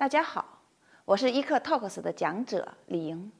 [0.00, 0.62] 大家好，
[1.04, 3.30] 我是伊克 Talks 的讲者李莹，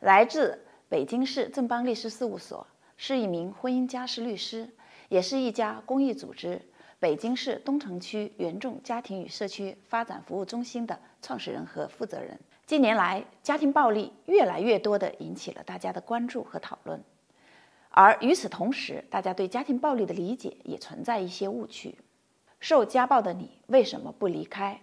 [0.00, 2.66] 来自北京市正邦律师事务所，
[2.98, 4.68] 是一名婚姻家事律师，
[5.08, 6.60] 也是一家公益组织
[6.98, 12.38] 北京市东城区原众家庭与社区发展服务中心的创始人和负责人。
[12.66, 17.02] 近年来，家庭暴力越来越多地引起了大家的关注和讨论，
[17.88, 21.96] 而与此同时，大家对家庭暴力的理解也存在一些误区。
[22.58, 24.78] 受家暴的你为什么不离开？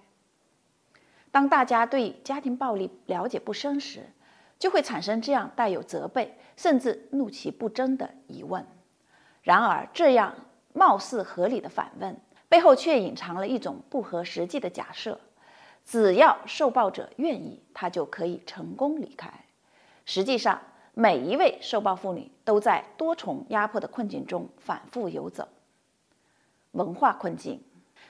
[1.37, 4.09] 当大家对家庭暴力了解不深时，
[4.57, 8.65] 就会产生这样带有责备甚至怒其不争的疑问。
[9.43, 10.33] 然而，这样
[10.73, 12.19] 貌似合理的反问
[12.49, 15.19] 背后，却隐藏了一种不合实际的假设：
[15.85, 19.31] 只要受暴者愿意，他就可以成功离开。
[20.05, 20.59] 实际上，
[20.95, 25.47] 每一位受暴妇女都在多重压迫的困境中反复游走。
[26.71, 27.61] 文化困境。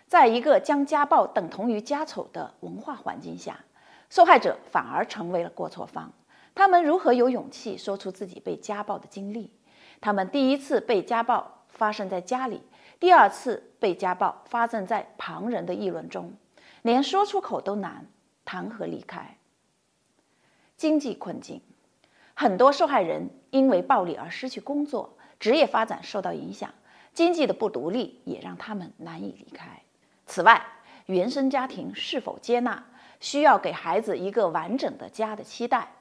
[0.08, 3.60] 在一个将家暴等同于家丑的文化环境下，
[4.10, 6.14] 受害者反而成为了过错方。
[6.56, 9.52] 他们如何有勇气说出自己被家暴的经历？
[10.00, 12.62] 他们第一次被家暴发生在家里，
[13.00, 16.34] 第二次被家暴发生在旁人的议论中，
[16.84, 18.08] 连说出口都难，
[18.46, 19.38] 谈何离开？
[20.78, 21.62] 经济困境，
[22.34, 26.74] 很多受害人因为暴力而失去工作，职业发展受到影响，
[27.14, 29.82] 经济的不独立也让他们难以离开。
[30.28, 30.64] 此外，
[31.08, 32.86] 原生家庭是否接纳
[33.20, 35.94] 需要给孩子一个完整的家的期待，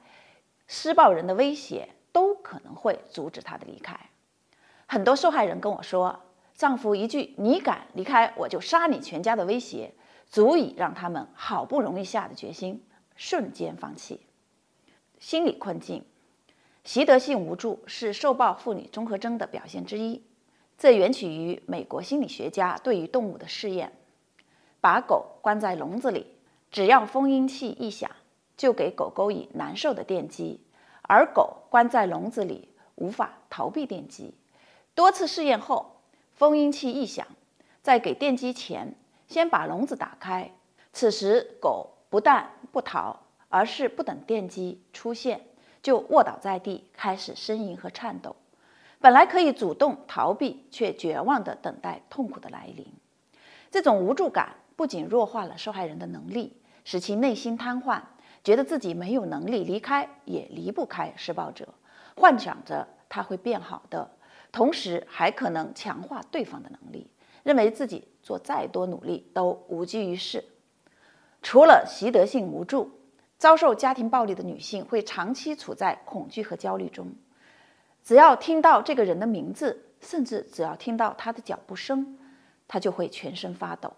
[0.67, 3.97] 施暴人的威胁都可能会阻止他的离开。
[4.85, 6.19] 很多受害人跟我说，
[6.53, 9.93] 丈夫一句“你敢离开，我就杀你全家”的威胁，
[10.27, 12.83] 足以让他们好不容易下的决心
[13.15, 14.21] 瞬间放弃。
[15.19, 16.05] 心理困境，
[16.83, 20.23] 习得性无助是受暴妇女综合征的表现之一，
[20.77, 23.91] 这源起于美国心理学家对于动物的试验。
[24.79, 26.35] 把狗关在笼子里，
[26.71, 28.09] 只要封音器一响，
[28.55, 30.61] 就给狗狗以难受的电击，
[31.01, 34.33] 而狗关在笼子里无法逃避电击。
[34.93, 36.01] 多次试验后，
[36.33, 37.27] 封音器一响，
[37.81, 38.93] 在给电击前，
[39.27, 40.51] 先把笼子打开，
[40.93, 45.41] 此时狗不但不逃，而是不等电击出现，
[45.81, 48.35] 就卧倒在地，开始呻吟和颤抖。
[48.99, 52.85] 本来可以主动逃避，却绝望地等待痛苦的来临。
[53.69, 54.55] 这种无助感。
[54.77, 56.55] 不仅弱化了受害人的能力，
[56.85, 57.99] 使其内心瘫痪，
[58.43, 61.67] 觉得自己没有能力离开，也离不开施暴者，
[62.15, 64.11] 幻想着他会变好的，
[64.51, 67.09] 同时还可能强化对方的能力，
[67.41, 70.45] 认为自己做再多努力都无济于事。
[71.41, 72.91] 除了习得性无助，
[73.39, 77.11] 遭受家庭暴力的女性会长期处在恐惧和焦虑中，
[78.03, 82.17] 只要听到这个人的名字，甚至只要听到他的脚步声，
[82.67, 83.91] 她就会全身发抖。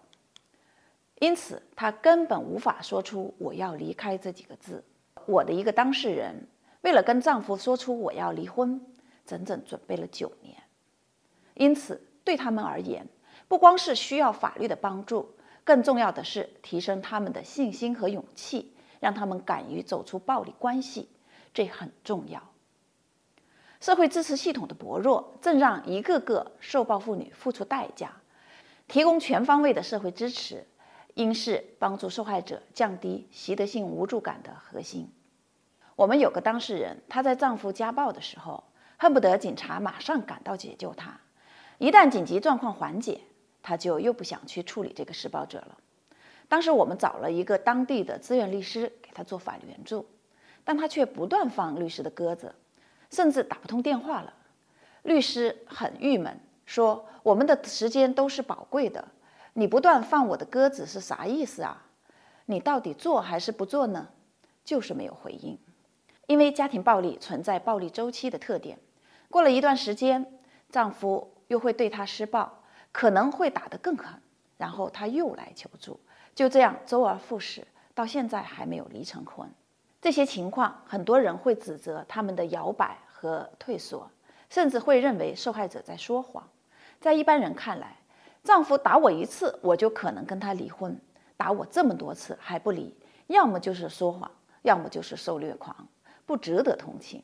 [1.20, 4.82] 因此，她根本无法说出“我要离开”这几个字。
[5.26, 6.48] 我的一个当事人，
[6.80, 8.80] 为了跟丈夫说出“我要离婚”，
[9.26, 10.56] 整整准备了九年。
[11.54, 13.06] 因此，对他们而言，
[13.48, 21.10] 不光是需要法律的帮助，更重要的是提升他们的信心和勇气，让他们敢于走出暴力关系，
[21.52, 22.42] 这很重要。
[23.78, 28.10] 社会支持系统的薄弱，正让一个个受暴妇女付出代价。
[28.88, 30.66] 提供全方位的社会支持。
[31.14, 35.10] 应是帮助受害者降低习得性无助感的核心。
[35.96, 38.64] 我们有个当事人，她在丈夫家暴的时候，
[38.96, 41.20] 恨不得警察马上赶到解救她。
[41.78, 43.20] 一旦紧急状况缓解，
[43.62, 45.76] 她就又不想去处理这个施暴者了。
[46.48, 50.06] 当时我们找了一个当地的资源律师给她做法律援助，
[50.64, 52.54] 但她却不断放律师的鸽子，
[53.10, 54.32] 甚至打不通电话了。
[55.02, 59.06] 律师很郁闷，说：“我们的时间都是宝贵的。”
[59.54, 61.86] 你不断放我的鸽子是啥意思啊？
[62.46, 64.08] 你到底做还是不做呢？
[64.64, 65.58] 就是没有回应。
[66.26, 68.78] 因为家庭暴力存在暴力周期的特点，
[69.28, 70.38] 过了一段时间，
[70.70, 72.62] 丈夫又会对她施暴，
[72.92, 74.20] 可能会打得更狠，
[74.56, 75.98] 然后她又来求助，
[76.34, 79.50] 就这样周而复始，到现在还没有离成婚。
[80.00, 84.10] 这些情况，很多人会指责他们的摇摆和退缩，
[84.48, 86.48] 甚至会认为受害者在说谎。
[87.00, 87.96] 在一般人看来，
[88.42, 90.94] 丈夫打我一次，我就可能跟他离婚；
[91.36, 92.94] 打我这么多次还不离，
[93.26, 94.30] 要么就是说谎，
[94.62, 95.88] 要么就是受虐狂，
[96.24, 97.22] 不值得同情。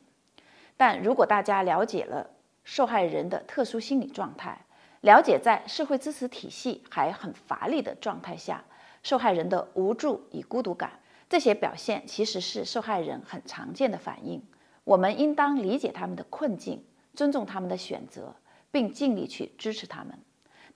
[0.77, 2.29] 但如果大家了解了
[2.63, 4.65] 受害人的特殊心理状态，
[5.01, 8.63] 了解在社会支持体系还很乏力的状态下，
[9.01, 14.43] 受害人的无助与孤独感，这些表现其实是受害人很常见的反应。
[14.83, 18.35] 我们应当理解他们的困境，尊重他们的选择，
[18.71, 20.19] 并尽力去支持他们。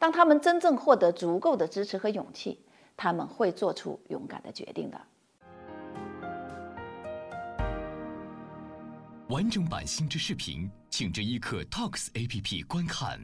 [0.01, 2.59] 当他们真正获得足够的支持和勇气，
[2.97, 4.99] 他们会做出勇敢的决定的。
[9.29, 13.19] 完整版新知视频，请至一刻 Talks A P P 观看。